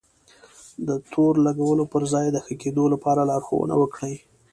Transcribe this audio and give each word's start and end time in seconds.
د 0.87 0.89
تور 1.11 1.33
لګولو 1.45 1.83
پر 1.93 2.03
ځای 2.13 2.27
د 2.31 2.37
ښه 2.45 2.53
کېدو 2.61 2.83
لپاره 2.93 3.21
لارښونه 3.29 3.73
وکړئ. 3.77 4.15